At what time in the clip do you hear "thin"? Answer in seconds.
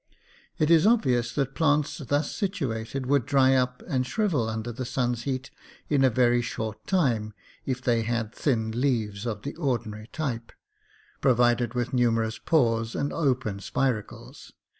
8.33-8.71